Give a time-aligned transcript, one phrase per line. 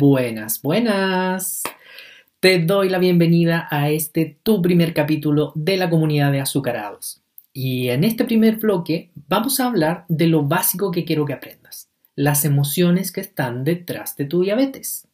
[0.00, 1.64] Buenas, buenas.
[2.38, 7.20] Te doy la bienvenida a este tu primer capítulo de la comunidad de azucarados.
[7.52, 11.90] Y en este primer bloque vamos a hablar de lo básico que quiero que aprendas,
[12.14, 15.08] las emociones que están detrás de tu diabetes.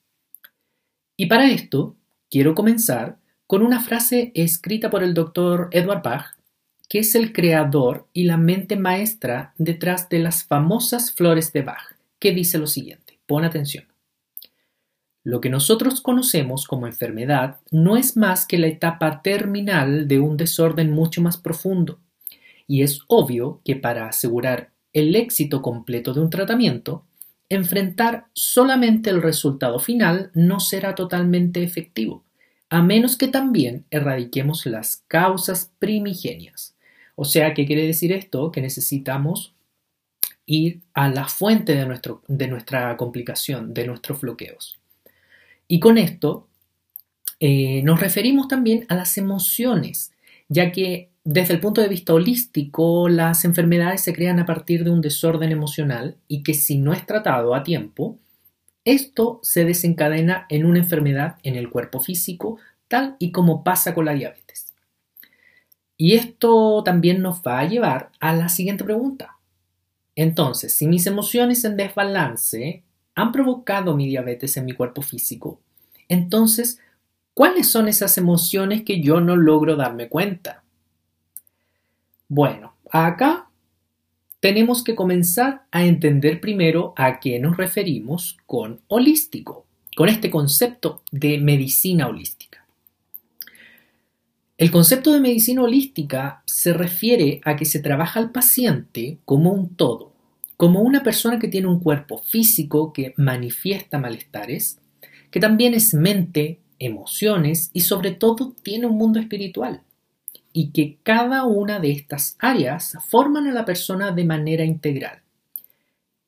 [1.17, 1.97] Y para esto
[2.29, 3.17] quiero comenzar
[3.47, 6.37] con una frase escrita por el doctor Edward Bach,
[6.91, 11.97] que es el creador y la mente maestra detrás de las famosas flores de Bach,
[12.19, 13.94] que dice lo siguiente, pon atención.
[15.25, 20.37] Lo que nosotros conocemos como enfermedad no es más que la etapa terminal de un
[20.37, 21.99] desorden mucho más profundo,
[22.67, 27.05] y es obvio que para asegurar el éxito completo de un tratamiento,
[27.49, 32.23] enfrentar solamente el resultado final no será totalmente efectivo,
[32.69, 36.77] a menos que también erradiquemos las causas primigenias.
[37.17, 38.53] O sea, ¿qué quiere decir esto?
[38.53, 39.55] Que necesitamos
[40.45, 44.79] ir a la fuente de, nuestro, de nuestra complicación, de nuestros bloqueos.
[45.69, 46.49] Y con esto
[47.41, 50.13] eh, nos referimos también a las emociones,
[50.49, 54.91] ya que desde el punto de vista holístico, las enfermedades se crean a partir de
[54.91, 58.19] un desorden emocional y que si no es tratado a tiempo,
[58.85, 64.05] esto se desencadena en una enfermedad en el cuerpo físico, tal y como pasa con
[64.05, 64.75] la diabetes.
[65.97, 69.39] Y esto también nos va a llevar a la siguiente pregunta.
[70.17, 72.84] Entonces, si mis emociones en desbalance
[73.15, 75.61] han provocado mi diabetes en mi cuerpo físico,
[76.09, 76.79] entonces,
[77.33, 80.63] ¿cuáles son esas emociones que yo no logro darme cuenta?
[82.29, 83.49] Bueno, acá
[84.41, 91.03] tenemos que comenzar a entender primero a qué nos referimos con holístico, con este concepto
[91.11, 92.67] de medicina holística.
[94.57, 99.75] El concepto de medicina holística se refiere a que se trabaja al paciente como un
[99.75, 100.14] todo,
[100.57, 104.79] como una persona que tiene un cuerpo físico que manifiesta malestares,
[105.31, 109.83] que también es mente, emociones y sobre todo tiene un mundo espiritual,
[110.53, 115.23] y que cada una de estas áreas forman a la persona de manera integral.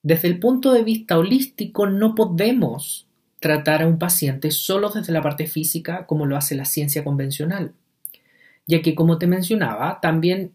[0.03, 3.07] Desde el punto de vista holístico no podemos
[3.41, 7.73] tratar a un paciente solo desde la parte física como lo hace la ciencia convencional,
[8.67, 10.53] ya que como te mencionaba, también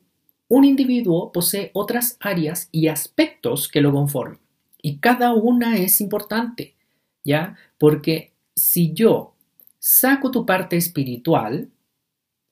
[0.51, 4.41] un individuo posee otras áreas y aspectos que lo conforman.
[4.81, 6.75] Y cada una es importante,
[7.23, 7.55] ¿ya?
[7.77, 9.33] Porque si yo
[9.79, 11.69] saco tu parte espiritual,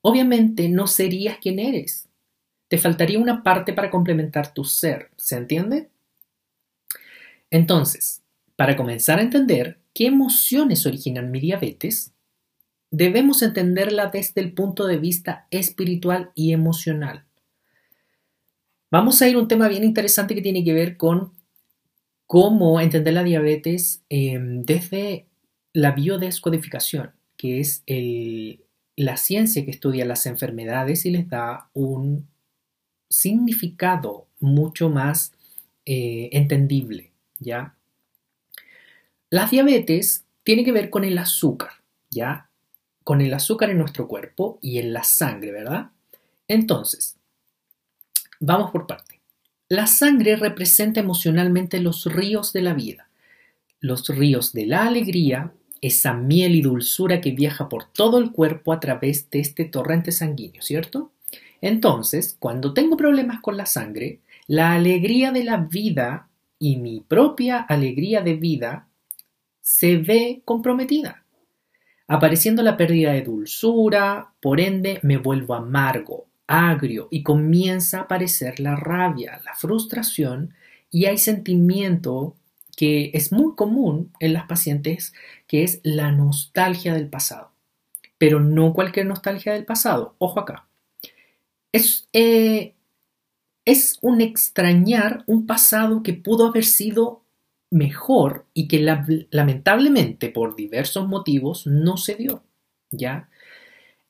[0.02, 2.08] obviamente no serías quien eres.
[2.70, 5.90] Te faltaría una parte para complementar tu ser, ¿se entiende?
[7.52, 8.24] Entonces,
[8.56, 12.14] para comenzar a entender qué emociones originan mi diabetes,
[12.92, 17.26] debemos entenderla desde el punto de vista espiritual y emocional.
[18.92, 21.34] Vamos a ir a un tema bien interesante que tiene que ver con
[22.26, 25.28] cómo entender la diabetes em, desde
[25.74, 27.84] la biodescodificación, que es
[28.96, 32.28] la ciencia que estudia las enfermedades y les da un
[33.10, 35.34] significado mucho más
[35.86, 37.76] eh, entendible, ¿ya?
[39.30, 41.74] La diabetes tiene que ver con el azúcar,
[42.10, 42.50] ¿ya?
[43.04, 45.92] Con el azúcar en nuestro cuerpo y en la sangre, ¿verdad?
[46.48, 47.19] Entonces,
[48.40, 49.20] Vamos por parte.
[49.68, 53.10] La sangre representa emocionalmente los ríos de la vida,
[53.82, 55.52] los ríos de la alegría,
[55.82, 60.12] esa miel y dulzura que viaja por todo el cuerpo a través de este torrente
[60.12, 61.12] sanguíneo, ¿cierto?
[61.62, 67.60] Entonces, cuando tengo problemas con la sangre, la alegría de la vida y mi propia
[67.60, 68.88] alegría de vida
[69.62, 71.26] se ve comprometida,
[72.08, 78.60] apareciendo la pérdida de dulzura, por ende me vuelvo amargo, agrio y comienza a aparecer
[78.60, 80.56] la rabia, la frustración
[80.90, 82.36] y hay sentimiento
[82.76, 85.14] que es muy común en las pacientes,
[85.48, 87.52] que es la nostalgia del pasado.
[88.18, 90.68] Pero no cualquier nostalgia del pasado, ojo acá.
[91.72, 92.74] Es, eh,
[93.66, 97.22] es un extrañar un pasado que pudo haber sido
[97.70, 98.80] mejor y que
[99.30, 102.44] lamentablemente por diversos motivos no se dio,
[102.90, 103.30] ¿ya?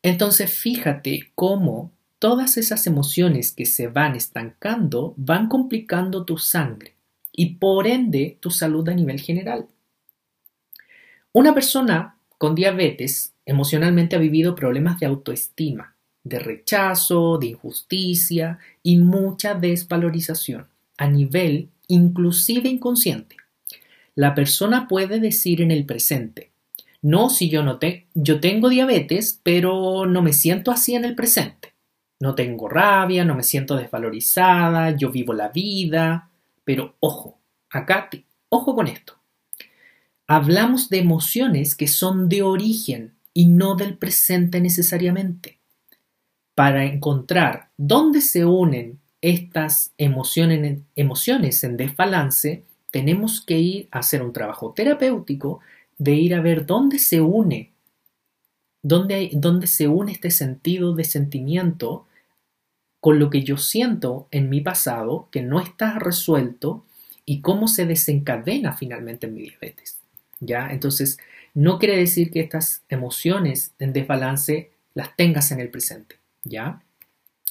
[0.01, 6.94] Entonces fíjate cómo todas esas emociones que se van estancando van complicando tu sangre
[7.31, 9.68] y por ende tu salud a nivel general.
[11.31, 18.98] Una persona con diabetes emocionalmente ha vivido problemas de autoestima, de rechazo, de injusticia y
[18.98, 20.68] mucha desvalorización
[20.98, 23.38] a nivel inclusive inconsciente.
[24.16, 26.51] La persona puede decir en el presente,
[27.01, 31.16] no, si yo no te, yo tengo diabetes, pero no me siento así en el
[31.16, 31.74] presente.
[32.19, 36.30] No tengo rabia, no me siento desvalorizada, yo vivo la vida,
[36.66, 37.39] pero ojo,
[37.69, 38.10] acá,
[38.50, 39.16] ojo con esto.
[40.27, 45.57] hablamos de emociones que son de origen y no del presente necesariamente.
[46.56, 54.33] Para encontrar dónde se unen estas emociones, en desbalance, tenemos que ir a hacer un
[54.33, 55.62] trabajo terapéutico
[55.98, 57.71] de ir a ver dónde se une,
[58.81, 62.06] dónde se une este sentido de sentimiento
[62.99, 66.85] con lo que yo siento en mi pasado que no está resuelto
[67.25, 69.99] y cómo se desencadena finalmente en mi diabetes.
[70.39, 70.69] ¿Ya?
[70.71, 71.17] Entonces,
[71.53, 76.17] no quiere decir que estas emociones en desbalance las tengas en el presente.
[76.43, 76.81] ¿Ya?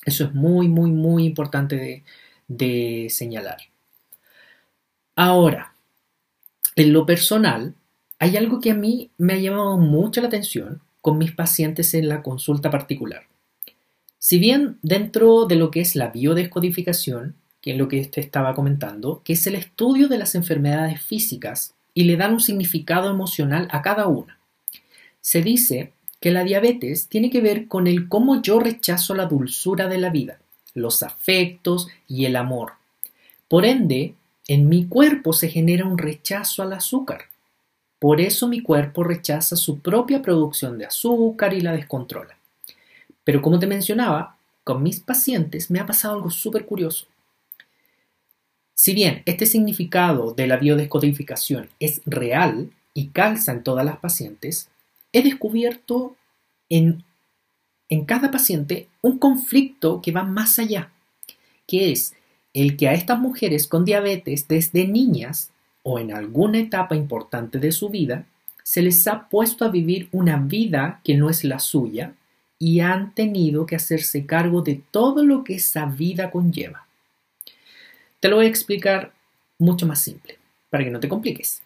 [0.05, 2.05] Eso es muy, muy, muy importante de,
[2.49, 3.59] de señalar.
[5.15, 5.75] Ahora,
[6.77, 7.75] en lo personal,
[8.19, 12.09] hay algo que a mí me ha llamado mucho la atención con mis pacientes en
[12.09, 13.27] la consulta particular.
[14.29, 18.55] Si bien dentro de lo que es la biodescodificación, que es lo que te estaba
[18.55, 23.69] comentando, que es el estudio de las enfermedades físicas y le dan un significado emocional
[23.71, 24.39] a cada una.
[25.23, 29.89] Se dice que la diabetes tiene que ver con el cómo yo rechazo la dulzura
[29.89, 30.39] de la vida,
[30.75, 32.73] los afectos y el amor.
[33.49, 34.13] Por ende,
[34.47, 37.23] en mi cuerpo se genera un rechazo al azúcar.
[37.99, 42.38] Por eso mi cuerpo rechaza su propia producción de azúcar y la descontrola.
[43.29, 47.05] Pero como te mencionaba, con mis pacientes me ha pasado algo súper curioso.
[48.73, 54.71] Si bien este significado de la biodescodificación es real y calza en todas las pacientes,
[55.13, 56.17] he descubierto
[56.71, 57.05] en,
[57.91, 60.91] en cada paciente un conflicto que va más allá,
[61.67, 62.15] que es
[62.55, 65.51] el que a estas mujeres con diabetes desde niñas
[65.83, 68.25] o en alguna etapa importante de su vida
[68.63, 72.15] se les ha puesto a vivir una vida que no es la suya
[72.59, 76.87] y han tenido que hacerse cargo de todo lo que esa vida conlleva.
[78.21, 79.13] Te lo voy a explicar
[79.59, 80.39] mucho más simple,
[80.71, 81.63] para que no te compliques.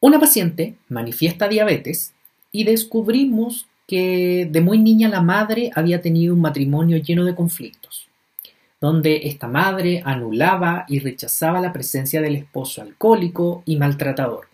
[0.00, 2.12] Una paciente manifiesta diabetes
[2.52, 8.08] y descubrimos que de muy niña la madre había tenido un matrimonio lleno de conflictos,
[8.80, 14.49] donde esta madre anulaba y rechazaba la presencia del esposo alcohólico y maltratador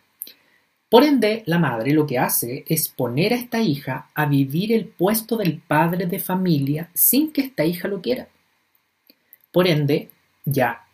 [0.88, 4.86] por ende, la madre lo que hace es poner a esta hija a vivir el
[4.86, 8.28] puesto del padre de familia sin que esta hija lo quiera.
[9.50, 10.10] Por ende,
[10.44, 10.86] ya,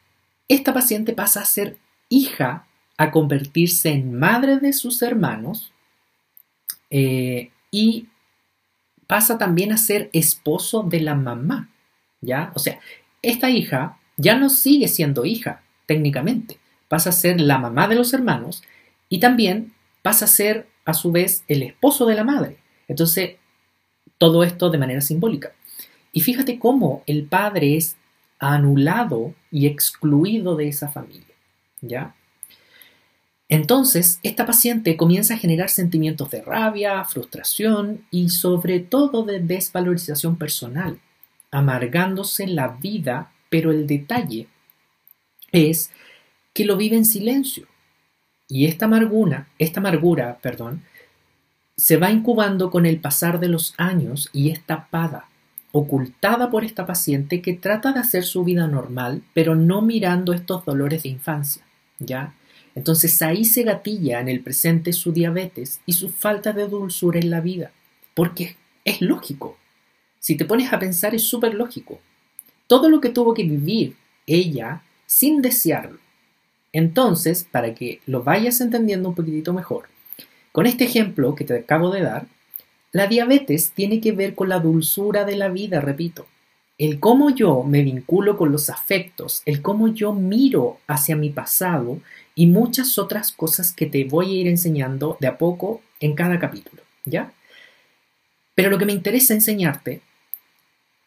[0.48, 1.76] esta paciente pasa a ser
[2.08, 2.66] hija,
[2.96, 5.72] a convertirse en madre de sus hermanos
[6.88, 8.08] eh, y
[9.06, 11.68] pasa también a ser esposo de la mamá.
[12.22, 12.52] ¿Ya?
[12.54, 12.78] O sea,
[13.20, 16.58] esta hija ya no sigue siendo hija, técnicamente.
[16.88, 18.62] Pasa a ser la mamá de los hermanos
[19.08, 22.58] y también pasa a ser a su vez el esposo de la madre.
[22.88, 23.36] Entonces,
[24.18, 25.52] todo esto de manera simbólica.
[26.12, 27.96] Y fíjate cómo el padre es
[28.38, 31.34] anulado y excluido de esa familia.
[31.80, 32.14] ¿Ya?
[33.48, 40.36] Entonces, esta paciente comienza a generar sentimientos de rabia, frustración y sobre todo de desvalorización
[40.36, 41.00] personal,
[41.50, 44.48] amargándose la vida, pero el detalle
[45.50, 45.90] es
[46.54, 47.66] que lo vive en silencio.
[48.52, 50.82] Y esta amargura, esta amargura, perdón,
[51.74, 55.24] se va incubando con el pasar de los años y es tapada,
[55.72, 60.66] ocultada por esta paciente que trata de hacer su vida normal, pero no mirando estos
[60.66, 61.62] dolores de infancia,
[61.98, 62.34] ¿ya?
[62.74, 67.30] Entonces ahí se gatilla en el presente su diabetes y su falta de dulzura en
[67.30, 67.70] la vida,
[68.12, 69.56] porque es lógico.
[70.18, 72.00] Si te pones a pensar es súper lógico.
[72.66, 76.02] Todo lo que tuvo que vivir ella sin desearlo,
[76.72, 79.84] entonces, para que lo vayas entendiendo un poquitito mejor,
[80.52, 82.26] con este ejemplo que te acabo de dar,
[82.92, 86.26] la diabetes tiene que ver con la dulzura de la vida, repito.
[86.78, 92.00] El cómo yo me vinculo con los afectos, el cómo yo miro hacia mi pasado
[92.34, 96.38] y muchas otras cosas que te voy a ir enseñando de a poco en cada
[96.38, 97.32] capítulo, ¿ya?
[98.54, 100.00] Pero lo que me interesa enseñarte,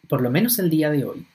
[0.08, 1.26] por lo menos el día de hoy,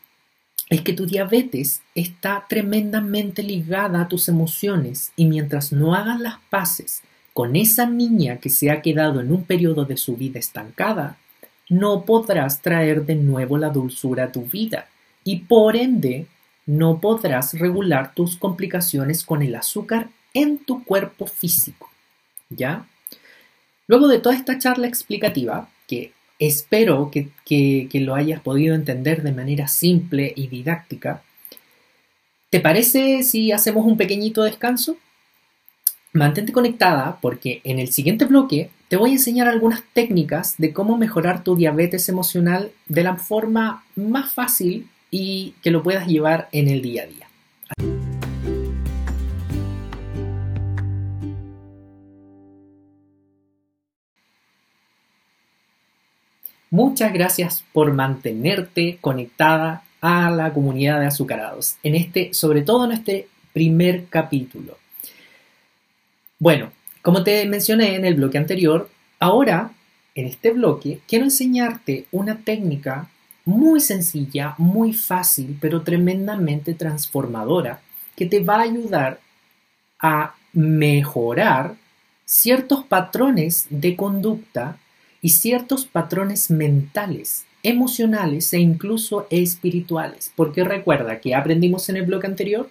[0.71, 6.39] es que tu diabetes está tremendamente ligada a tus emociones y mientras no hagas las
[6.49, 7.03] paces
[7.35, 11.19] con esa niña que se ha quedado en un periodo de su vida estancada,
[11.69, 14.89] no podrás traer de nuevo la dulzura a tu vida
[15.25, 16.27] y por ende
[16.67, 21.91] no podrás regular tus complicaciones con el azúcar en tu cuerpo físico.
[22.49, 22.87] ¿Ya?
[23.89, 29.69] Luego de toda esta charla explicativa, que Espero que, lo hayas podido entender de manera
[29.69, 31.23] simple y didáctica.
[32.49, 34.97] ¿Te parece si hacemos un pequeñito descanso?
[36.15, 40.97] Mantente conectada porque en el siguiente bloque te voy a enseñar algunas técnicas de cómo
[40.97, 46.69] mejorar tu diabetes emocional de la forma más fácil y que lo puedas llevar en
[46.69, 47.30] el día a día.
[56.71, 62.93] Muchas gracias por mantenerte conectada a la comunidad de azucarados, en este, sobre todo en
[62.93, 64.79] este primer capítulo.
[66.39, 66.71] Bueno,
[67.03, 69.73] como te mencioné en el bloque anterior, ahora
[70.15, 73.11] en este bloque quiero enseñarte una técnica
[73.45, 77.81] muy sencilla, muy fácil, pero tremendamente transformadora
[78.15, 79.21] que te va a ayudar
[79.99, 81.75] a mejorar
[82.25, 84.79] ciertos patrones de conducta
[85.23, 90.33] y ciertos patrones mentales, emocionales e incluso espirituales.
[90.35, 92.71] Porque recuerda que aprendimos en el bloque anterior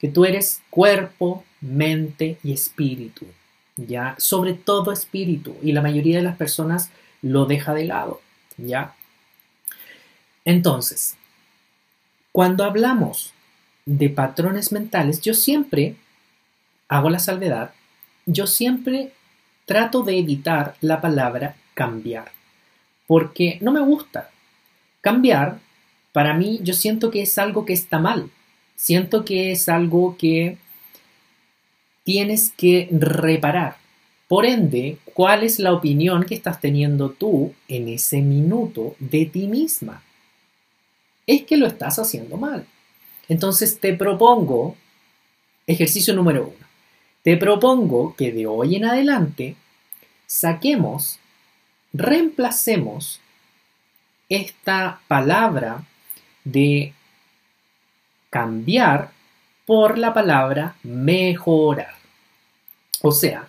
[0.00, 3.26] que tú eres cuerpo, mente y espíritu.
[3.76, 4.14] ¿Ya?
[4.18, 5.56] Sobre todo espíritu.
[5.62, 6.90] Y la mayoría de las personas
[7.22, 8.20] lo deja de lado.
[8.56, 8.94] ¿Ya?
[10.44, 11.16] Entonces,
[12.32, 13.32] cuando hablamos
[13.86, 15.96] de patrones mentales, yo siempre
[16.88, 17.72] hago la salvedad,
[18.26, 19.12] yo siempre
[19.64, 22.30] trato de evitar la palabra cambiar,
[23.06, 24.28] porque no me gusta.
[25.00, 25.60] Cambiar,
[26.12, 28.28] para mí, yo siento que es algo que está mal,
[28.76, 30.58] siento que es algo que
[32.04, 33.78] tienes que reparar.
[34.28, 39.46] Por ende, ¿cuál es la opinión que estás teniendo tú en ese minuto de ti
[39.46, 40.02] misma?
[41.26, 42.66] Es que lo estás haciendo mal.
[43.26, 44.76] Entonces te propongo,
[45.66, 46.66] ejercicio número uno,
[47.22, 49.56] te propongo que de hoy en adelante
[50.26, 51.20] saquemos
[51.92, 53.20] reemplacemos
[54.28, 55.84] esta palabra
[56.44, 56.94] de
[58.30, 59.10] cambiar
[59.66, 61.94] por la palabra mejorar.
[63.02, 63.48] O sea,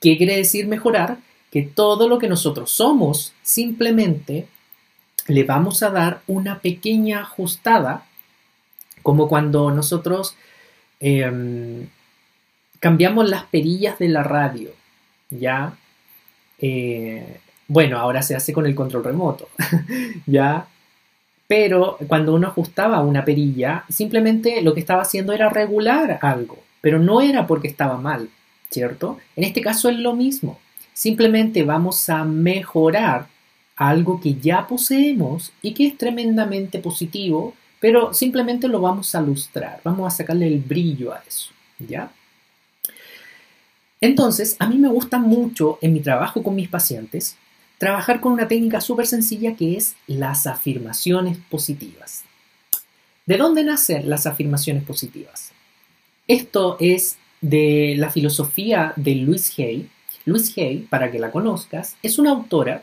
[0.00, 1.18] ¿qué quiere decir mejorar?
[1.50, 4.48] Que todo lo que nosotros somos simplemente
[5.28, 8.04] le vamos a dar una pequeña ajustada,
[9.02, 10.36] como cuando nosotros
[11.00, 11.88] em,
[12.80, 14.70] cambiamos las perillas de la radio,
[15.30, 15.76] ¿ya?
[16.58, 19.48] Eh, bueno, ahora se hace con el control remoto,
[20.26, 20.68] ¿ya?
[21.48, 26.98] Pero cuando uno ajustaba una perilla, simplemente lo que estaba haciendo era regular algo, pero
[26.98, 28.28] no era porque estaba mal,
[28.70, 29.18] ¿cierto?
[29.36, 30.58] En este caso es lo mismo.
[30.92, 33.26] Simplemente vamos a mejorar
[33.76, 39.80] algo que ya poseemos y que es tremendamente positivo, pero simplemente lo vamos a lustrar,
[39.84, 42.10] vamos a sacarle el brillo a eso, ¿ya?
[44.00, 47.36] Entonces, a mí me gusta mucho en mi trabajo con mis pacientes
[47.78, 52.24] trabajar con una técnica súper sencilla que es las afirmaciones positivas.
[53.26, 55.52] ¿De dónde nacen las afirmaciones positivas?
[56.28, 59.88] Esto es de la filosofía de Louise Hay.
[60.24, 62.82] Louise Hay, para que la conozcas, es una autora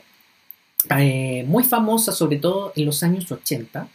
[0.98, 3.88] eh, muy famosa, sobre todo en los años 80,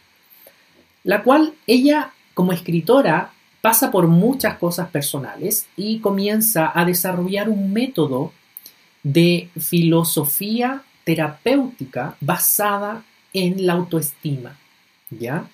[1.04, 7.72] la cual ella, como escritora, pasa por muchas cosas personales y comienza a desarrollar un
[7.72, 8.32] método
[9.02, 13.02] de filosofía terapéutica basada
[13.32, 14.56] en la autoestima,
[15.10, 15.44] ¿ya?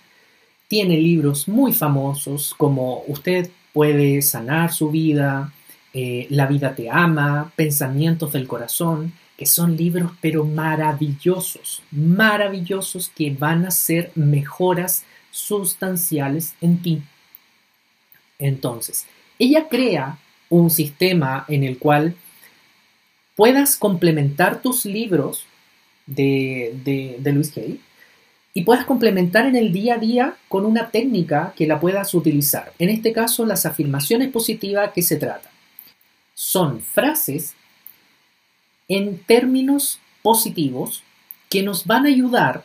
[0.69, 5.51] Tiene libros muy famosos como Usted puede sanar su vida,
[5.95, 13.31] eh, La vida te ama, Pensamientos del corazón, que son libros pero maravillosos, maravillosos que
[13.31, 17.03] van a ser mejoras sustanciales en ti.
[18.39, 19.07] Entonces,
[19.39, 20.19] ella crea
[20.51, 22.15] un sistema en el cual
[23.37, 25.47] puedas complementar tus libros
[26.07, 27.81] de, de, Luis Hay
[28.55, 32.73] y puedas complementar en el día a día con una técnica que la puedas utilizar.
[32.79, 35.51] En este caso, las afirmaciones positivas que se trata.
[36.35, 37.55] Son frases
[38.89, 41.03] en términos positivos
[41.51, 42.65] que nos van a ayudar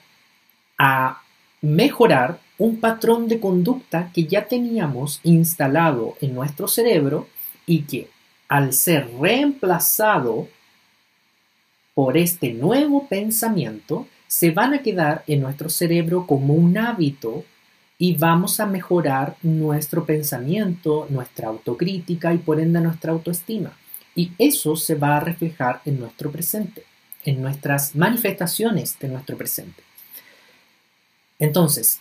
[0.78, 1.22] a
[1.62, 7.28] mejorar un patrón de conducta que ya teníamos instalado en nuestro cerebro
[7.66, 8.10] y que
[8.48, 10.48] al ser reemplazado
[12.02, 17.46] por este nuevo pensamiento se van a quedar en nuestro cerebro como un hábito
[18.00, 23.78] y vamos a mejorar nuestro pensamiento, nuestra autocrítica y por ende nuestra autoestima.
[24.16, 26.86] Y eso se va a reflejar en nuestro presente,
[27.24, 29.84] en nuestras manifestaciones de nuestro presente.
[31.38, 32.00] Entonces,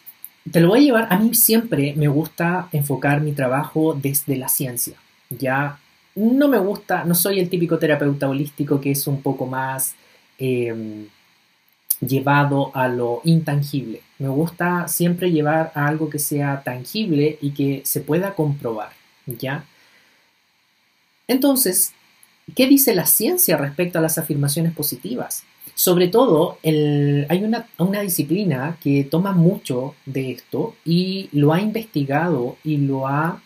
[0.51, 4.49] te lo voy a llevar, a mí siempre me gusta enfocar mi trabajo desde la
[4.49, 4.95] ciencia.
[5.29, 5.79] Ya
[6.15, 9.95] no me gusta, no soy el típico terapeuta holístico que es un poco más
[10.39, 11.07] em,
[12.01, 14.03] llevado a lo intangible.
[14.19, 18.91] Me gusta siempre llevar a algo que sea tangible y que se pueda comprobar,
[19.27, 19.65] ¿ya?
[21.29, 21.93] Entonces,
[22.57, 25.45] ¿qué dice la ciencia respecto a las afirmaciones positivas?
[25.75, 27.45] Sobre todo, hay
[27.79, 33.41] una disciplina que toma mucho de esto y lo ha investigado y lo ha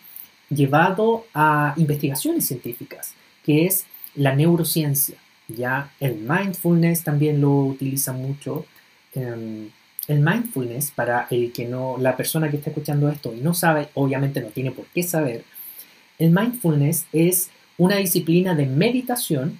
[0.49, 3.85] llevado a investigaciones científicas, que es
[4.15, 5.17] la neurociencia.
[5.47, 8.65] Ya el mindfulness también lo utiliza mucho.
[9.13, 9.69] Em,
[10.07, 13.89] el mindfulness, para el que no, la persona que está escuchando esto y no sabe,
[13.95, 15.43] obviamente no tiene por qué saber,
[16.19, 19.59] el mindfulness es una disciplina de meditación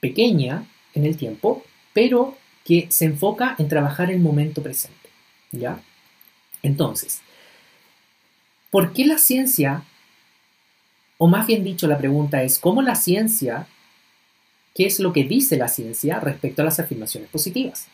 [0.00, 0.64] pequeña
[0.94, 5.08] en el tiempo, pero que se enfoca en trabajar el momento presente.
[5.50, 5.80] ¿Ya?
[6.62, 7.22] Entonces,
[8.70, 9.82] ¿por qué la ciencia,
[11.16, 13.66] o más bien dicho, la pregunta es, ¿cómo la ciencia,
[14.74, 17.86] qué es lo que dice la ciencia respecto a las afirmaciones positivas?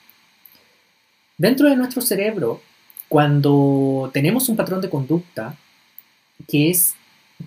[1.36, 2.60] Dentro de nuestro cerebro,
[3.08, 5.56] cuando tenemos un patrón de conducta
[6.48, 6.94] que es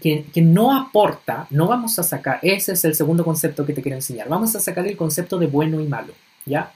[0.01, 3.97] que, no aporta, no vamos a sacar, ese es el segundo concepto que te quiero
[3.97, 6.13] enseñar, vamos a sacar el concepto de bueno y malo,
[6.45, 6.71] ¿ya?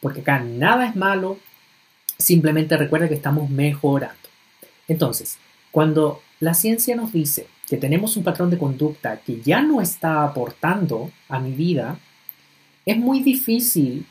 [0.00, 1.38] Porque acá nada es malo,
[2.18, 4.28] simplemente recuerda que estamos mejorando.
[4.88, 5.38] Entonces,
[5.72, 10.22] cuando la ciencia nos dice que tenemos un patrón de conducta que ya no está
[10.22, 11.98] aportando a mi vida,
[12.86, 14.06] es muy difícil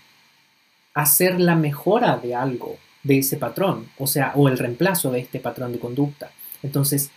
[0.93, 5.39] hacer la mejora de algo de ese patrón, o sea, o el reemplazo de este
[5.39, 6.31] patrón de conducta.
[6.63, 7.11] Entonces,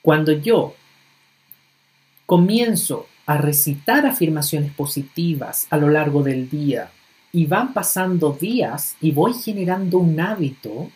[0.00, 0.74] cuando yo
[2.26, 6.90] comienzo a recitar afirmaciones positivas a lo largo del día
[7.32, 10.90] y van pasando días y voy generando un hábito,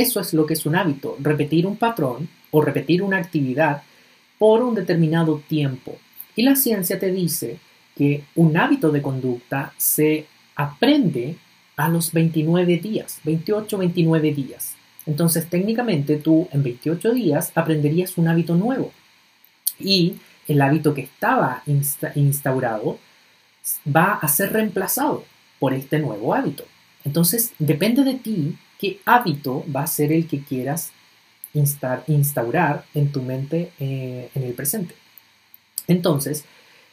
[0.00, 3.82] eso es lo que es un hábito, repetir un patrón o repetir una actividad
[4.38, 5.98] por un determinado tiempo.
[6.36, 7.58] Y la ciencia te dice
[7.96, 11.36] que un hábito de conducta se aprende
[11.76, 14.76] a los 29 días, 28, 29 días.
[15.04, 18.92] Entonces, técnicamente tú en 28 días aprenderías un hábito nuevo.
[19.80, 20.14] Y
[20.46, 21.64] el hábito que estaba
[22.14, 23.00] instaurado
[23.84, 25.24] va a ser reemplazado
[25.58, 26.64] por este nuevo hábito.
[27.04, 30.92] Entonces, depende de ti qué hábito va a ser el que quieras
[31.54, 34.94] instaurar en tu mente eh, en el presente.
[35.86, 36.44] Entonces,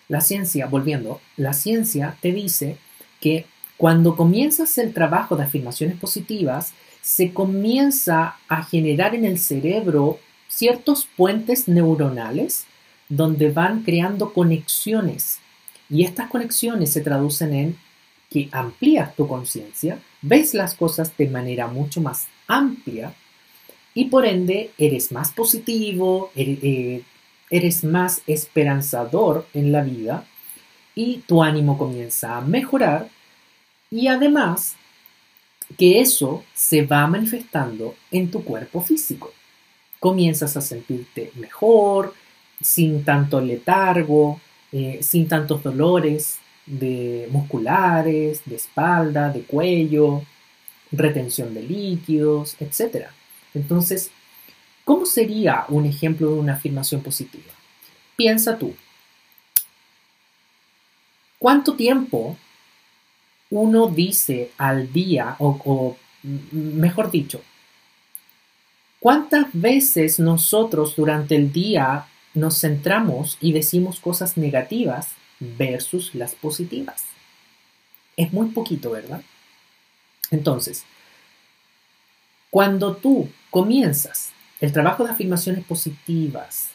[0.08, 2.78] la ciencia, volviendo, la ciencia te dice
[3.20, 3.46] que
[3.78, 11.08] cuando comienzas el trabajo de afirmaciones positivas, se comienza a generar en el cerebro ciertos
[11.16, 12.66] puentes neuronales
[13.10, 15.40] donde van creando conexiones.
[15.90, 17.78] Y estas conexiones se traducen en
[18.36, 23.14] que amplías tu conciencia, ves las cosas de manera mucho más amplia
[23.94, 27.02] y por ende eres más positivo, eh,
[27.50, 30.26] eres más esperanzador en la vida
[30.96, 33.08] y tu ánimo comienza a mejorar
[33.90, 34.76] y además
[35.78, 39.32] que eso se va manifestando en tu cuerpo físico.
[40.02, 42.14] Comienzas a sentirte mejor,
[42.62, 44.42] sin tanto letargo,
[44.74, 50.24] eh, sin tantos dolores de musculares, de espalda, de cuello,
[50.92, 53.08] retención de líquidos, etc.
[53.54, 54.12] Entonces,
[54.84, 57.54] ¿cómo sería un ejemplo de una afirmación positiva?
[58.16, 58.74] Piensa tú,
[61.38, 62.38] ¿cuánto tiempo
[63.50, 65.96] uno dice al día, o,
[66.52, 67.42] mejor dicho,
[69.00, 75.12] ¿cuántas veces nosotros durante el día nos centramos y decimos cosas negativas
[75.58, 77.04] versus las positivas?
[78.18, 79.22] Es muy poquito, ¿verdad?
[80.32, 80.84] Entonces,
[82.50, 84.32] cuando tú comienzas
[84.62, 86.70] el trabajo de afirmaciones positivas,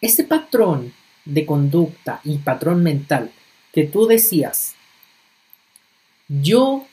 [0.00, 0.92] ese patrón
[1.24, 3.30] de conducta y patrón mental
[3.72, 4.74] que tú decías,
[6.28, 6.86] yo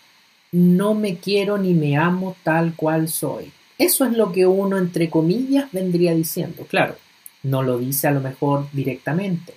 [0.51, 3.51] no me quiero ni me amo tal cual soy.
[3.77, 6.65] Eso es lo que uno, entre comillas, vendría diciendo.
[6.67, 6.97] Claro,
[7.43, 9.53] no lo dice a lo mejor directamente.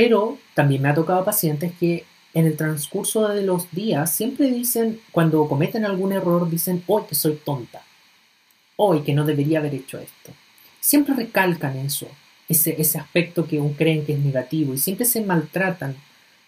[0.00, 4.98] Pero también me ha tocado pacientes que en el transcurso de los días siempre dicen,
[5.12, 7.82] cuando cometen algún error, dicen, hoy que soy tonta.
[8.76, 10.32] Hoy que no debería haber hecho esto.
[10.80, 12.08] Siempre recalcan eso,
[12.48, 15.94] ese, ese aspecto que creen que es negativo y siempre se maltratan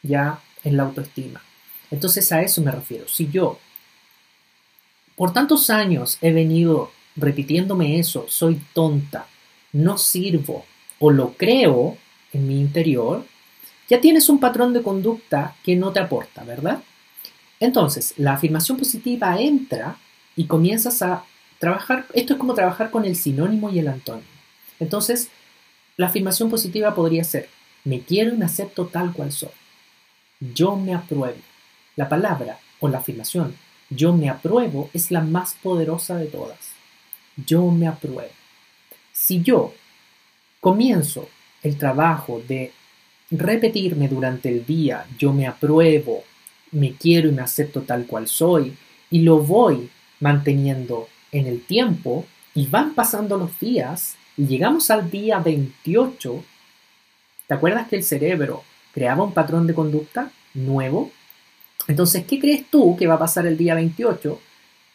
[0.02, 1.42] ya en la autoestima.
[1.90, 3.06] Entonces a eso me refiero.
[3.06, 3.58] Si yo
[5.14, 9.26] por tantos años he venido repitiéndome eso, soy tonta,
[9.74, 10.64] no sirvo
[10.98, 11.98] o lo creo
[12.32, 13.26] en mi interior,
[13.92, 16.82] ya tienes un patrón de conducta que no te aporta, ¿verdad?
[17.60, 19.98] Entonces, la afirmación positiva entra
[20.34, 21.26] y comienzas a
[21.58, 24.26] trabajar, esto es como trabajar con el sinónimo y el antónimo.
[24.80, 25.28] Entonces,
[25.98, 27.50] la afirmación positiva podría ser,
[27.84, 29.50] me quiero y me acepto tal cual soy.
[30.40, 31.42] Yo me apruebo.
[31.94, 33.54] La palabra o la afirmación
[33.90, 36.70] yo me apruebo es la más poderosa de todas.
[37.36, 38.32] Yo me apruebo.
[39.12, 39.74] Si yo
[40.60, 41.28] comienzo
[41.62, 42.72] el trabajo de
[43.38, 46.24] repetirme durante el día, yo me apruebo,
[46.70, 48.76] me quiero y me acepto tal cual soy,
[49.10, 49.90] y lo voy
[50.20, 56.44] manteniendo en el tiempo, y van pasando los días, y llegamos al día 28,
[57.46, 61.10] ¿te acuerdas que el cerebro creaba un patrón de conducta nuevo.
[61.88, 64.40] Entonces, ¿qué crees tú que va a pasar el día 28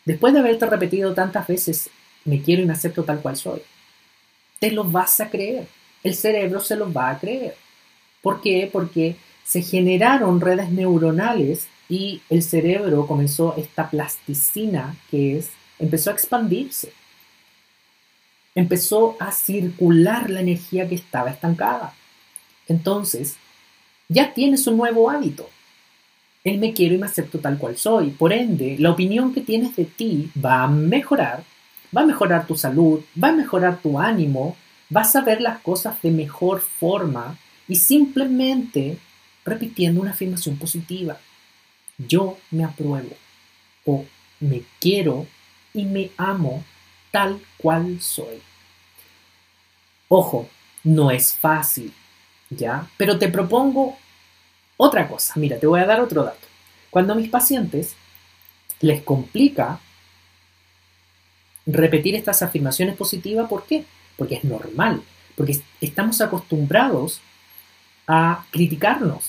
[0.05, 1.89] después de haberte repetido tantas veces,
[2.23, 3.61] me quiero y me acepto tal cual soy?
[4.59, 5.67] Te lo vas a creer.
[6.03, 7.55] El cerebro se lo va a creer.
[8.27, 8.69] ¿Por qué?
[8.69, 16.13] Porque se generaron redes neuronales y el cerebro comenzó esta plasticina que es, empezó a
[16.13, 16.91] expandirse.
[18.53, 21.93] Empezó a circular la energía que estaba estancada.
[22.67, 23.37] Entonces,
[24.09, 25.49] ya tienes un nuevo hábito.
[26.43, 28.09] El me quiero y me acepto tal cual soy.
[28.09, 31.45] Por ende, la opinión que tienes de ti va a mejorar,
[31.95, 34.57] va a mejorar tu salud, va a mejorar tu ánimo,
[34.89, 38.97] vas a ver las cosas de mejor forma y simplemente
[39.45, 41.19] repitiendo una afirmación positiva.
[41.97, 43.15] Yo me apruebo
[43.85, 44.05] o
[44.39, 45.25] me quiero
[45.73, 46.63] y me amo
[47.11, 48.41] tal cual soy.
[50.09, 50.49] Ojo,
[50.83, 51.93] no es fácil,
[52.49, 52.87] ¿ya?
[52.97, 53.97] Pero te propongo
[54.77, 55.33] otra cosa.
[55.37, 56.47] Mira, te voy a dar otro dato.
[56.89, 57.95] Cuando a mis pacientes
[58.79, 59.79] les complica
[61.65, 63.85] repetir estas afirmaciones positivas, ¿por qué?
[64.15, 65.01] Porque es normal,
[65.35, 67.21] porque estamos acostumbrados
[68.07, 69.25] a criticarnos.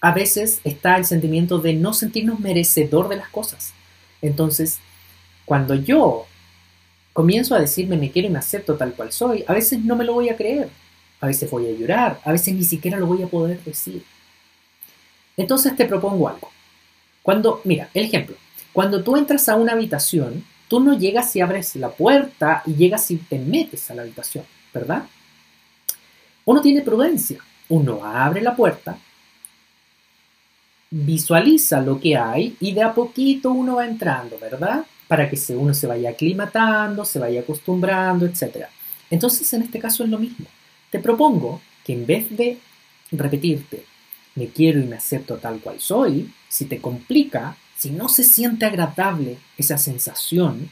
[0.00, 3.72] A veces está el sentimiento de no sentirnos merecedor de las cosas.
[4.22, 4.78] Entonces,
[5.44, 6.26] cuando yo
[7.12, 10.04] comienzo a decirme me quiero y me acepto tal cual soy, a veces no me
[10.04, 10.68] lo voy a creer,
[11.20, 14.04] a veces voy a llorar, a veces ni siquiera lo voy a poder decir.
[15.36, 16.50] Entonces te propongo algo.
[17.22, 18.36] Cuando, mira, el ejemplo,
[18.72, 23.10] cuando tú entras a una habitación, tú no llegas y abres la puerta y llegas
[23.10, 25.04] y te metes a la habitación, ¿verdad?
[26.44, 28.98] Uno tiene prudencia, uno abre la puerta,
[30.90, 34.86] visualiza lo que hay y de a poquito uno va entrando, ¿verdad?
[35.06, 38.66] Para que uno se vaya aclimatando, se vaya acostumbrando, etc.
[39.10, 40.46] Entonces, en este caso es lo mismo.
[40.90, 42.58] Te propongo que en vez de
[43.12, 43.84] repetirte,
[44.34, 48.66] me quiero y me acepto tal cual soy, si te complica, si no se siente
[48.66, 50.70] agradable esa sensación,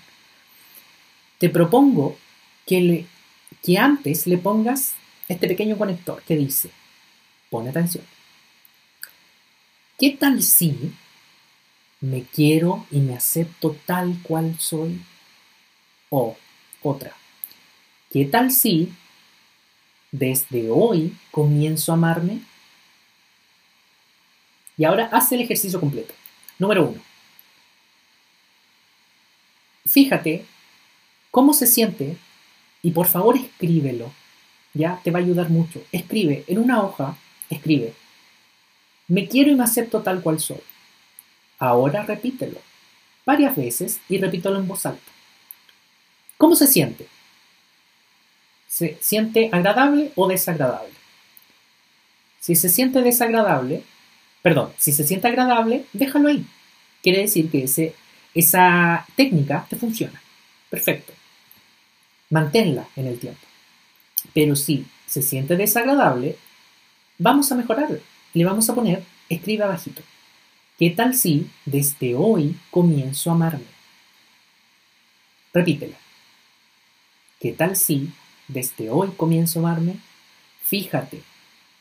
[1.39, 2.17] te propongo
[2.67, 3.07] que, le,
[3.63, 4.95] que antes le pongas
[5.29, 6.71] este pequeño conector que dice,
[7.51, 8.05] pone atención,
[9.99, 10.93] ¿qué tal si
[12.01, 15.01] me quiero y me acepto tal cual soy?
[16.11, 16.37] O
[16.83, 17.13] otra,
[18.11, 18.93] ¿qué tal si
[20.13, 22.41] desde hoy comienzo a amarme?
[24.77, 26.15] Y ahora haz el ejercicio completo.
[26.59, 27.01] Número uno.
[29.87, 30.45] Fíjate
[31.31, 32.17] cómo se siente
[32.83, 34.13] y por favor escríbelo.
[34.75, 35.83] Ya te va a ayudar mucho.
[35.93, 37.17] Escribe en una hoja,
[37.51, 37.95] escribe.
[39.09, 40.61] Me quiero y me acepto tal cual soy.
[41.59, 42.61] Ahora repítelo
[43.25, 45.13] varias veces y repítelo en voz alta.
[46.39, 47.07] ¿Cómo se siente?
[48.69, 50.93] ¿Se siente agradable o desagradable?
[52.41, 53.83] Si se siente desagradable,
[54.43, 56.47] perdón, si se siente agradable, déjalo ahí.
[57.03, 57.95] Quiere decir que ese,
[58.35, 60.23] esa técnica te funciona.
[60.71, 61.13] Perfecto.
[62.31, 63.41] Manténla en el tiempo.
[64.35, 66.37] Pero si se siente desagradable,
[67.19, 67.99] vamos a mejorarla.
[68.35, 70.03] Le vamos a poner, escribe abajito.
[70.79, 73.65] ¿Qué tal si desde hoy comienzo a amarme?
[75.53, 75.97] Repítela.
[77.41, 78.13] ¿Qué tal si
[78.49, 79.97] desde hoy comienzo a amarme?
[80.63, 81.23] Fíjate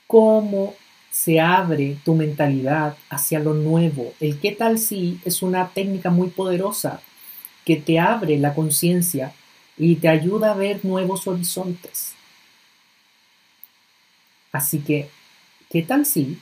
[0.08, 0.76] cómo
[1.12, 4.14] se abre tu mentalidad hacia lo nuevo.
[4.20, 7.02] El qué tal si es una técnica muy poderosa
[7.66, 9.34] que te abre la conciencia
[9.78, 12.14] y te ayuda a ver nuevos horizontes.
[14.52, 15.10] Así que,
[15.70, 16.40] ¿qué tal si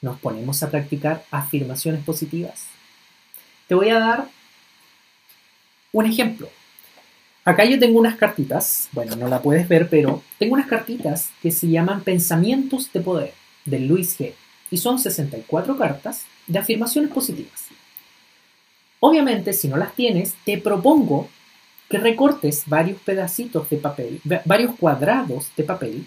[0.00, 2.66] nos ponemos a practicar afirmaciones positivas?
[3.68, 4.28] Te voy a dar
[5.92, 6.48] un ejemplo.
[7.44, 11.50] Acá yo tengo unas cartitas, bueno, no la puedes ver, pero tengo unas cartitas que
[11.50, 14.32] se llaman pensamientos de poder de Luis G.
[14.70, 17.66] Y son 64 cartas de afirmaciones positivas.
[18.98, 21.28] Obviamente, si no las tienes, te propongo
[21.88, 26.06] que recortes varios pedacitos de papel, varios cuadrados de papel,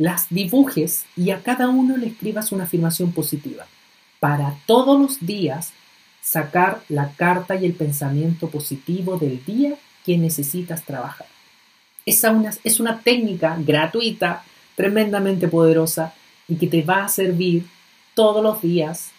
[0.00, 3.66] las dibujes y a cada uno le escribas una afirmación positiva.
[4.18, 5.74] Para todos los días
[6.22, 9.74] sacar la carta y el pensamiento positivo del día
[10.06, 11.26] que necesitas trabajar.
[12.06, 12.34] Esa
[12.64, 14.42] es una técnica gratuita,
[14.74, 16.14] tremendamente poderosa
[16.48, 17.66] y que te va a servir
[18.14, 19.10] todos los días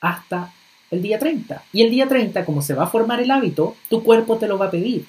[0.00, 0.50] hasta
[0.90, 1.62] el día 30.
[1.74, 4.56] Y el día 30, como se va a formar el hábito, tu cuerpo te lo
[4.56, 5.04] va a pedir.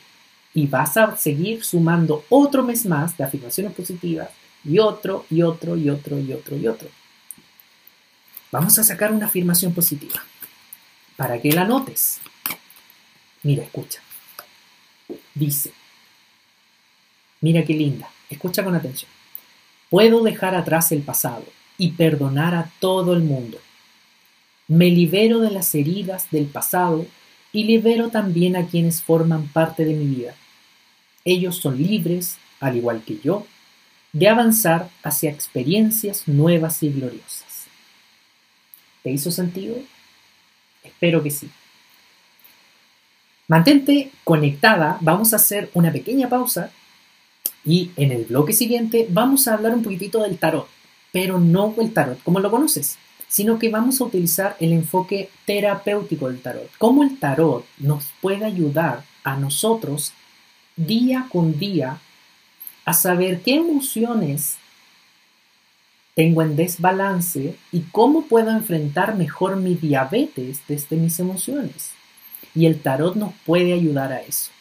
[0.54, 4.28] Y vas a seguir sumando otro mes más de afirmaciones positivas
[4.64, 6.90] y otro y otro y otro y otro y otro.
[8.52, 10.22] Vamos a sacar una afirmación positiva
[11.16, 12.20] para que la notes.
[13.44, 14.02] Mira, escucha.
[15.34, 15.72] Dice,
[17.42, 19.10] mira qué linda, escucha con atención.
[19.90, 21.46] Puedo dejar atrás el pasado
[21.78, 23.58] y perdonar a todo el mundo.
[24.68, 27.06] Me libero de las heridas del pasado
[27.52, 30.36] y libero también a quienes forman parte de mi vida.
[31.26, 33.46] Ellos son libres, al igual que yo,
[34.14, 37.68] de avanzar hacia experiencias nuevas y gloriosas.
[39.04, 39.78] ¿Te hizo sentido?
[40.84, 41.50] Espero que sí.
[43.48, 46.72] Mantente conectada, vamos a hacer una pequeña pausa
[47.66, 50.68] y en el bloque siguiente vamos a hablar un poquitito del tarot,
[51.12, 52.98] pero no el tarot como lo conoces,
[53.28, 56.70] sino que vamos a utilizar el enfoque terapéutico del tarot.
[56.78, 60.14] Cómo el tarot nos puede ayudar a nosotros
[60.76, 62.00] día con día
[62.86, 64.58] a saber qué emociones
[66.16, 71.92] tengo en desbalance y cómo puedo enfrentar mejor mi diabetes desde mis emociones.
[72.54, 74.52] Y el tarot nos puede ayudar a eso.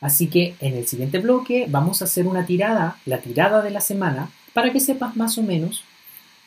[0.00, 3.80] Así que en el siguiente bloque vamos a hacer una tirada, la tirada de la
[3.80, 5.84] semana, para que sepas más o menos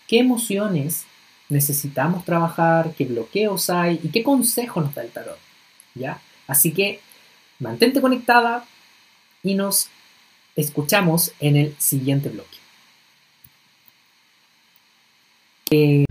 [0.08, 1.06] qué emociones
[1.50, 5.38] necesitamos trabajar, qué bloqueos hay y qué consejo nos da el tarot.
[5.96, 6.20] ¿Ya?
[6.48, 7.02] Así que
[7.60, 8.66] mantente conectada
[9.44, 9.90] y nos
[10.56, 12.58] escuchamos en el siguiente bloque.
[15.72, 16.06] Eh,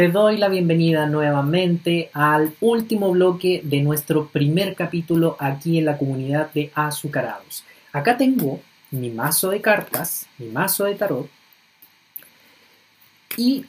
[0.00, 5.98] Te doy la bienvenida nuevamente al último bloque de nuestro primer capítulo aquí en la
[5.98, 7.64] comunidad de azucarados.
[7.92, 8.60] Acá tengo
[8.92, 11.28] mi mazo de cartas, mi mazo de tarot.
[13.36, 13.66] Y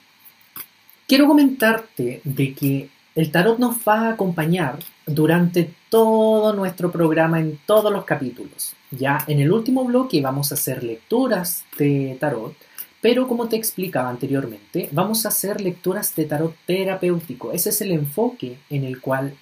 [1.11, 7.59] quiero comentarte de que el tarot nos va a acompañar durante todo nuestro programa en
[7.65, 8.75] todos los capítulos.
[8.91, 12.55] Ya en el último bloque vamos a hacer lecturas de tarot
[13.01, 17.51] pero como te explicaba anteriormente, vamos a hacer lecturas de tarot terapéutico.
[17.51, 19.33] Ese es el enfoque en el cual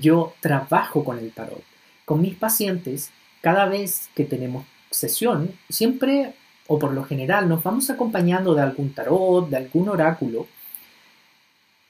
[0.00, 1.62] yo trabajo con el tarot.
[2.04, 3.10] Con mis pacientes,
[3.40, 6.34] cada vez que tenemos sesión, siempre
[6.66, 10.46] o por lo general nos vamos acompañando de algún tarot, de algún oráculo,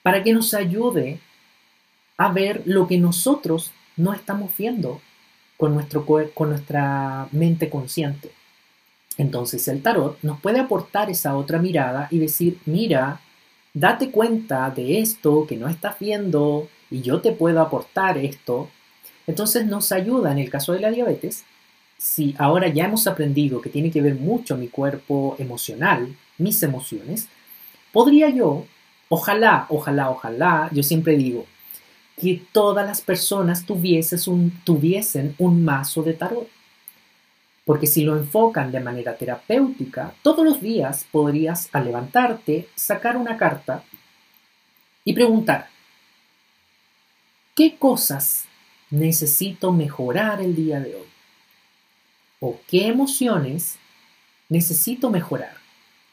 [0.03, 1.21] para que nos ayude
[2.17, 5.01] a ver lo que nosotros no estamos viendo
[5.57, 8.31] con, nuestro, con nuestra mente consciente.
[9.19, 13.21] Entonces el tarot nos puede aportar esa otra mirada y decir, mira,
[13.75, 18.71] date cuenta de esto que no estás viendo y yo te puedo aportar esto.
[19.27, 21.45] Entonces nos ayuda en el caso de la diabetes,
[21.99, 27.29] si ahora ya hemos aprendido que tiene que ver mucho mi cuerpo emocional, mis emociones,
[27.93, 28.65] podría yo,
[29.11, 31.45] ojalá, ojalá, ojalá, yo siempre digo,
[32.17, 36.49] que todas las personas tuviesen un mazo de tarot
[37.71, 43.37] porque si lo enfocan de manera terapéutica, todos los días podrías al levantarte, sacar una
[43.37, 43.85] carta
[45.05, 45.69] y preguntar,
[47.55, 48.47] ¿qué cosas
[48.91, 51.07] necesito mejorar el día de hoy?
[52.41, 53.77] ¿O qué emociones
[54.49, 55.60] necesito mejorar?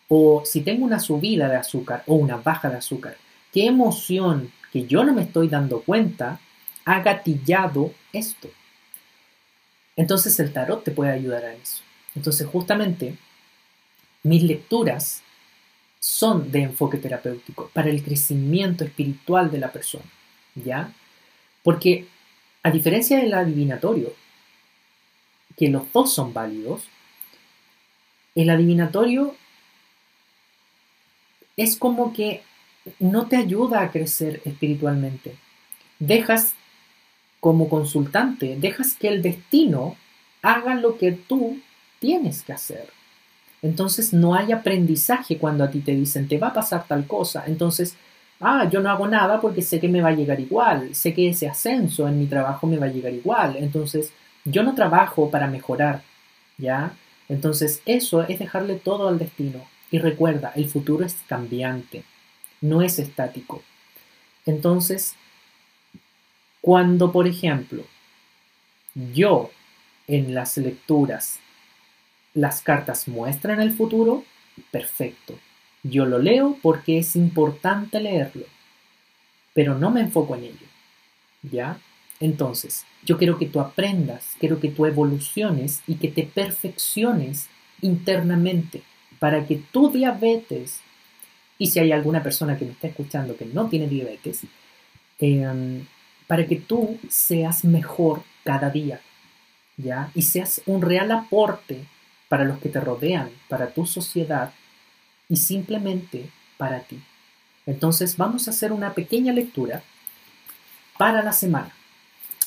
[0.08, 3.18] O si tengo una subida de azúcar o una baja de azúcar,
[3.52, 6.40] ¿qué emoción que yo no me estoy dando cuenta
[6.86, 8.50] ha gatillado esto?
[9.96, 11.82] Entonces el tarot te puede ayudar a eso.
[12.16, 13.18] Entonces justamente
[14.24, 15.24] mis lecturas
[16.00, 20.06] son de enfoque terapéutico para el crecimiento espiritual de la persona,
[20.56, 20.94] ¿ya?
[21.64, 22.08] Porque
[22.64, 24.14] a diferencia del adivinatorio,
[25.58, 26.84] que los dos son válidos,
[28.36, 29.36] el adivinatorio
[31.58, 32.44] es como que
[33.00, 35.36] no te ayuda a crecer espiritualmente.
[36.00, 36.54] Dejas
[37.40, 39.96] como consultante, dejas que el destino
[40.42, 41.60] haga lo que tú
[42.00, 42.88] tienes que hacer.
[43.62, 47.44] Entonces no hay aprendizaje cuando a ti te dicen te va a pasar tal cosa.
[47.48, 47.96] Entonces,
[48.40, 51.30] ah, yo no hago nada porque sé que me va a llegar igual, sé que
[51.30, 53.56] ese ascenso en mi trabajo me va a llegar igual.
[53.58, 54.14] Entonces,
[54.46, 56.04] yo no trabajo para mejorar,
[56.58, 56.94] ¿ya?
[57.30, 59.62] Entonces, eso es dejarle todo al destino.
[59.92, 62.04] Y recuerda, el futuro es cambiante,
[62.62, 63.64] no es estático.
[64.46, 65.16] Entonces,
[66.62, 67.84] cuando, por ejemplo,
[69.14, 69.52] yo
[70.08, 71.40] en las lecturas
[72.34, 74.24] las cartas muestran el futuro,
[74.72, 75.40] perfecto.
[75.84, 78.46] Yo lo leo porque es importante leerlo,
[79.54, 80.68] pero no me enfoco en ello.
[81.44, 81.80] ¿Ya?
[82.20, 87.48] Entonces, yo quiero que tú aprendas, quiero que tú evoluciones y que te perfecciones
[87.82, 88.82] internamente
[89.20, 90.82] para que tu diabetes,
[91.58, 94.42] y si hay alguna persona que me está escuchando que no tiene diabetes,
[95.20, 95.84] eh,
[96.28, 99.02] para que tú seas mejor cada día,
[99.78, 100.12] ¿ya?
[100.14, 101.86] Y seas un real aporte
[102.30, 104.54] para los que te rodean, para tu sociedad
[105.30, 107.00] y simplemente para ti.
[107.66, 109.84] Entonces vamos a hacer una pequeña lectura
[110.98, 111.72] para la semana,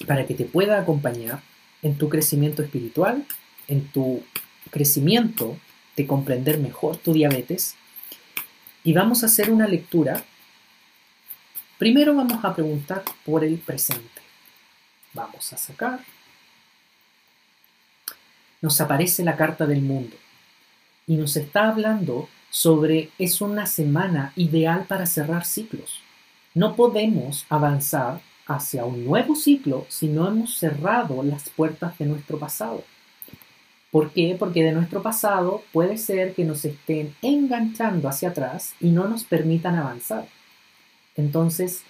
[0.06, 1.40] para que te pueda acompañar
[1.82, 3.24] en tu crecimiento espiritual,
[3.68, 4.22] en tu
[4.70, 5.56] crecimiento
[6.00, 7.76] de comprender mejor tu diabetes.
[8.82, 10.24] Y vamos a hacer una lectura.
[11.78, 14.22] Primero vamos a preguntar por el presente.
[15.12, 16.00] Vamos a sacar.
[18.62, 20.16] Nos aparece la carta del mundo
[21.06, 26.00] y nos está hablando sobre es una semana ideal para cerrar ciclos.
[26.54, 32.38] No podemos avanzar hacia un nuevo ciclo si no hemos cerrado las puertas de nuestro
[32.38, 32.84] pasado.
[33.90, 34.36] ¿Por qué?
[34.38, 39.24] Porque de nuestro pasado puede ser que nos estén enganchando hacia atrás y no nos
[39.24, 40.26] permitan avanzar.
[41.16, 41.82] Entonces,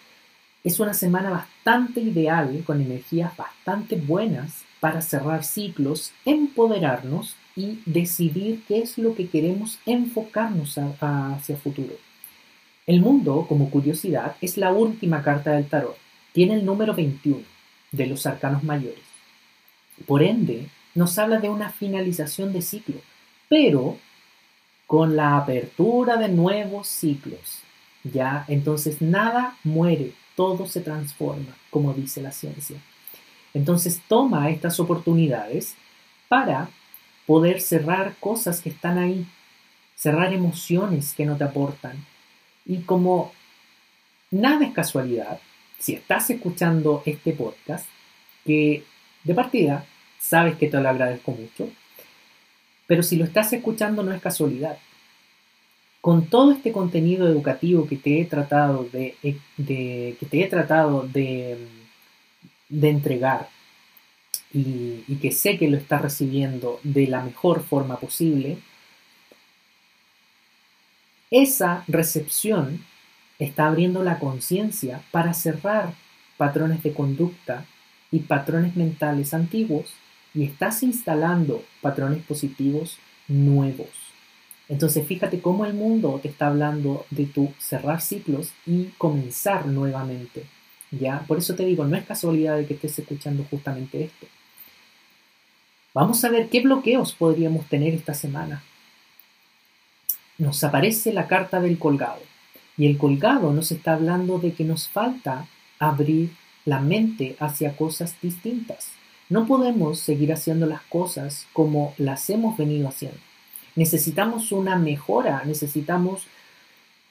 [0.64, 8.62] es una semana bastante ideal, con energías bastante buenas para cerrar ciclos, empoderarnos y decidir
[8.66, 11.94] qué es lo que queremos enfocarnos hacia el futuro.
[12.86, 15.96] El mundo, como curiosidad, es la última carta del tarot.
[16.32, 17.42] Tiene el número 21
[17.92, 19.04] de los arcanos mayores.
[20.06, 23.00] Por ende, nos habla de una finalización de ciclo,
[23.48, 23.98] pero
[24.87, 27.61] con la apertura de nuevos ciclos.
[28.03, 32.76] Ya, entonces nada muere, todo se transforma, como dice la ciencia.
[33.53, 35.74] Entonces toma estas oportunidades
[36.29, 36.70] para
[37.26, 39.26] poder cerrar cosas que están ahí,
[39.94, 42.05] cerrar emociones que no te aportan.
[42.64, 43.33] Y como
[44.31, 45.40] nada es casualidad,
[45.79, 47.87] si estás escuchando este podcast,
[48.44, 48.85] que
[49.24, 49.85] de partida
[50.20, 51.68] sabes que te lo agradezco mucho,
[52.87, 54.78] pero si lo estás escuchando no es casualidad.
[56.00, 61.59] Con todo este contenido educativo que te he tratado de, que te he tratado de,
[62.68, 63.48] de entregar,
[64.52, 68.59] y, que sé que lo está recibiendo de la mejor forma posible,
[71.30, 72.85] esa recepción
[73.38, 75.94] está abriendo la conciencia para cerrar
[76.37, 77.64] patrones de conducta
[78.11, 79.94] y patrones mentales antiguos
[80.34, 83.88] y estás instalando patrones positivos nuevos.
[84.68, 90.44] Entonces fíjate cómo el mundo te está hablando de tu cerrar ciclos y comenzar nuevamente.
[90.92, 91.24] ¿Ya?
[91.26, 94.26] Por eso te digo, no es casualidad de que estés escuchando justamente esto.
[95.92, 98.62] Vamos a ver qué bloqueos podríamos tener esta semana.
[100.38, 102.22] Nos aparece la carta del colgado.
[102.76, 105.46] Y el colgado nos está hablando de que nos falta
[105.80, 106.30] abrir
[106.64, 108.92] la mente hacia cosas distintas.
[109.30, 113.18] No podemos seguir haciendo las cosas como las hemos venido haciendo.
[113.76, 116.26] Necesitamos una mejora, necesitamos...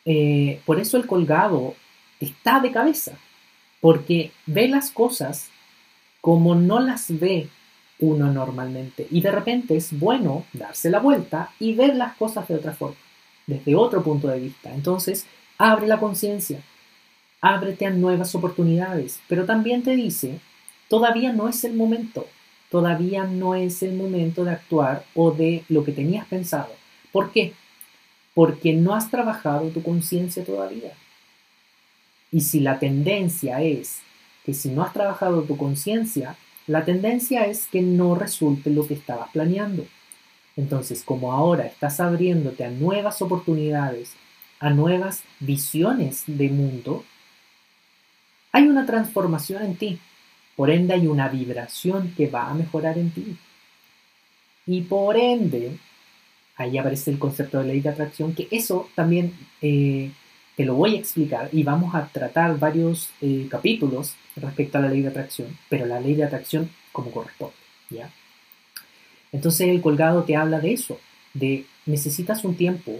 [0.06, 1.76] Eh, por eso el colgado
[2.20, 3.14] está de cabeza,
[3.82, 5.50] porque ve las cosas
[6.22, 7.48] como no las ve
[8.00, 9.08] uno normalmente.
[9.12, 12.98] Y de repente es bueno darse la vuelta y ver las cosas de otra forma,
[13.48, 14.74] desde otro punto de vista.
[14.74, 15.26] Entonces,
[15.58, 16.62] abre la conciencia,
[17.42, 20.40] ábrete a nuevas oportunidades, pero también te dice,
[20.90, 22.28] todavía no es el momento,
[22.70, 26.74] todavía no es el momento de actuar o de lo que tenías pensado.
[27.12, 27.54] ¿Por qué?
[28.34, 30.92] Porque no has trabajado tu conciencia todavía.
[32.32, 34.02] Y si la tendencia es
[34.46, 36.36] que si no has trabajado tu conciencia,
[36.68, 39.86] la tendencia es que no resulte lo que estabas planeando.
[40.56, 44.14] Entonces, como ahora estás abriéndote a nuevas oportunidades,
[44.60, 47.06] a nuevas visiones de mundo,
[48.52, 50.00] hay una transformación en ti.
[50.60, 53.38] Por ende, hay una vibración que va a mejorar en ti.
[54.66, 55.78] Y por ende,
[56.58, 60.12] ahí aparece el concepto de ley de atracción, que eso también eh,
[60.58, 64.90] te lo voy a explicar y vamos a tratar varios eh, capítulos respecto a la
[64.90, 67.56] ley de atracción, pero la ley de atracción como corresponde,
[67.90, 68.12] ¿ya?
[69.32, 71.00] Entonces el colgado te habla de eso,
[71.34, 73.00] de necesitas un tiempo.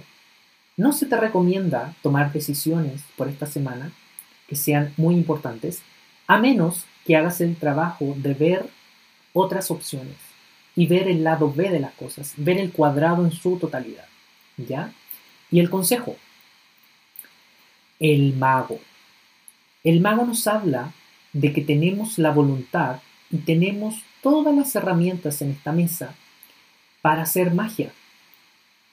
[0.78, 3.92] No se te recomienda tomar decisiones por esta semana
[4.48, 5.82] que sean muy importantes,
[6.26, 8.70] a menos que hagas el trabajo de ver
[9.34, 10.16] otras opciones
[10.76, 14.06] y ver el lado B de las cosas, ver el cuadrado en su totalidad,
[14.58, 14.94] ¿ya?
[15.50, 16.18] Y el consejo,
[18.00, 18.80] el mago.
[19.84, 20.94] El mago nos habla
[21.34, 22.98] de que tenemos la voluntad
[23.32, 26.14] y tenemos todas las herramientas en esta mesa
[27.02, 27.92] para hacer magia.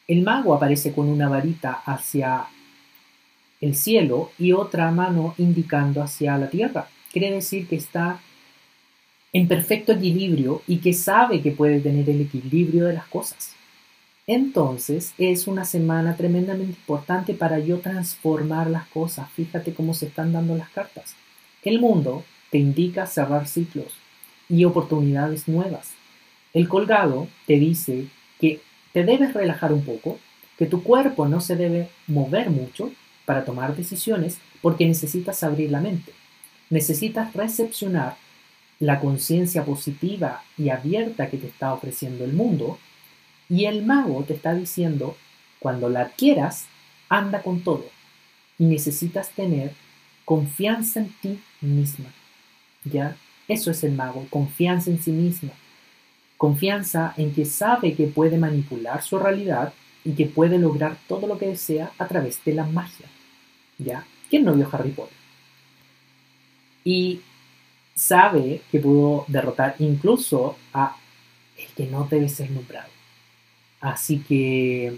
[0.09, 2.47] El mago aparece con una varita hacia
[3.61, 6.89] el cielo y otra mano indicando hacia la tierra.
[7.17, 8.21] Quiere decir que está
[9.33, 13.55] en perfecto equilibrio y que sabe que puede tener el equilibrio de las cosas.
[14.27, 19.31] Entonces es una semana tremendamente importante para yo transformar las cosas.
[19.31, 21.17] Fíjate cómo se están dando las cartas.
[21.63, 23.95] El mundo te indica cerrar ciclos
[24.51, 25.93] y oportunidades nuevas.
[26.53, 28.09] El colgado te dice
[28.39, 28.61] que
[28.93, 30.19] te debes relajar un poco,
[30.59, 32.93] que tu cuerpo no se debe mover mucho
[33.25, 36.13] para tomar decisiones porque necesitas abrir la mente.
[36.71, 38.17] Necesitas recepcionar
[38.79, 42.79] la conciencia positiva y abierta que te está ofreciendo el mundo.
[43.49, 45.17] Y el mago te está diciendo,
[45.59, 46.67] cuando la quieras,
[47.09, 47.87] anda con todo.
[48.59, 49.73] Y necesitas tener
[50.25, 52.13] confianza en ti misma.
[52.85, 53.17] ¿Ya?
[53.49, 55.53] Eso es el mago, confianza en sí misma.
[56.37, 59.73] Confianza en que sabe que puede manipular su realidad
[60.05, 63.07] y que puede lograr todo lo que desea a través de la magia.
[63.79, 64.05] ¿Ya?
[64.29, 65.26] ¿Quién no vio Harry Potter?
[66.87, 67.21] Y
[67.97, 70.97] sabe que pudo derrotar incluso a
[71.59, 72.89] el que no debe ser nombrado.
[73.81, 74.97] Así que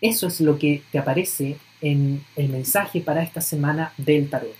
[0.00, 4.54] eso es lo que te aparece en el mensaje para esta semana del tarot.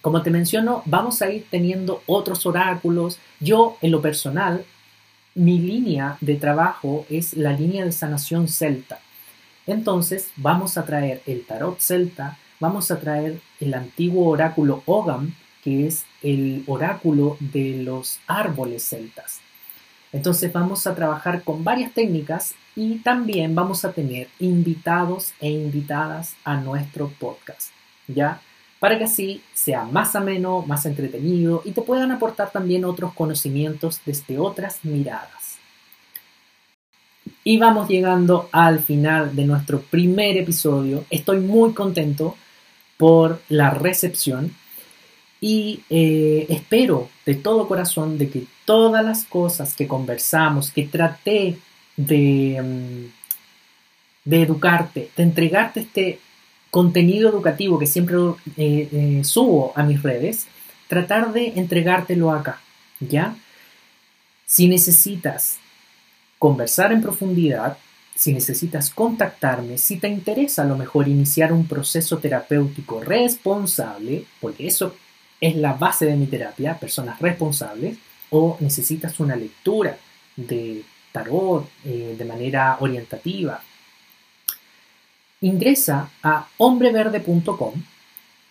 [0.00, 3.18] Como te menciono, vamos a ir teniendo otros oráculos.
[3.38, 4.64] Yo, en lo personal,
[5.34, 9.00] mi línea de trabajo es la línea de sanación celta.
[9.66, 15.34] Entonces, vamos a traer el tarot celta, vamos a traer el antiguo oráculo Ogam,
[15.64, 19.40] que es el oráculo de los árboles celtas.
[20.12, 26.34] Entonces vamos a trabajar con varias técnicas y también vamos a tener invitados e invitadas
[26.44, 27.70] a nuestro podcast,
[28.08, 28.40] ¿ya?
[28.78, 34.00] Para que así sea más ameno, más entretenido y te puedan aportar también otros conocimientos
[34.04, 35.58] desde otras miradas.
[37.44, 41.04] Y vamos llegando al final de nuestro primer episodio.
[41.08, 42.36] Estoy muy contento
[43.00, 44.54] por la recepción
[45.40, 51.56] y eh, espero de todo corazón de que todas las cosas que conversamos, que traté
[51.96, 52.60] de,
[54.26, 56.18] mm, educarte, de entregarte este
[56.70, 58.18] contenido educativo que siempre
[58.58, 60.46] eh, eh, subo a mis redes,
[60.86, 62.60] tratar de entregártelo acá,
[63.00, 63.34] ¿ya?
[64.44, 65.56] Si necesitas
[66.38, 67.78] conversar en profundidad,
[68.14, 74.66] si necesitas contactarme, si te interesa a lo mejor iniciar un proceso terapéutico responsable, porque
[74.66, 74.94] eso
[75.40, 77.96] es la base de mi terapia, personas responsables,
[78.30, 79.96] o necesitas una lectura
[80.36, 83.62] de tarot eh, de manera orientativa,
[85.40, 87.74] ingresa a hombreverde.com.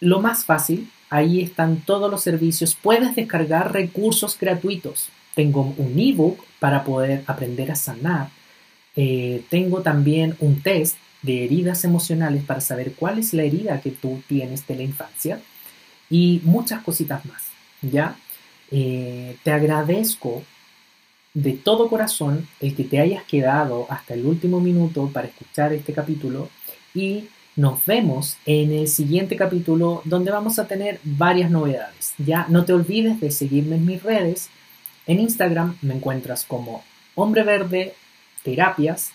[0.01, 2.75] Lo más fácil, ahí están todos los servicios.
[2.75, 5.09] Puedes descargar recursos gratuitos.
[5.35, 8.29] Tengo un ebook para poder aprender a sanar.
[9.01, 13.91] Eh, tengo también un test de heridas emocionales para saber cuál es la herida que
[13.91, 15.39] tú tienes de la infancia
[16.09, 17.43] y muchas cositas más.
[17.81, 18.17] ¿Ya?
[18.71, 20.43] Eh, te agradezco
[21.33, 25.93] de todo corazón el que te hayas quedado hasta el último minuto para escuchar este
[25.93, 26.49] capítulo
[26.93, 32.15] y nos vemos en el siguiente capítulo donde vamos a tener varias novedades.
[32.17, 34.49] Ya no te olvides de seguirme en mis redes.
[35.07, 36.83] En Instagram me encuentras como
[37.15, 37.93] Hombre Verde
[38.43, 39.11] Terapias,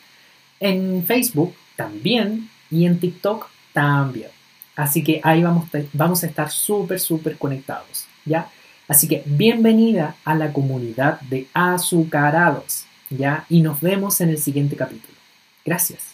[0.61, 4.29] en Facebook también y en TikTok también.
[4.77, 8.49] Así que ahí vamos, vamos a estar súper, súper conectados, ¿ya?
[8.89, 13.47] Así que bienvenida a la comunidad de azucarados, ¿ya?
[13.49, 15.14] Y nos vemos en el siguiente capítulo.
[15.64, 16.14] Gracias.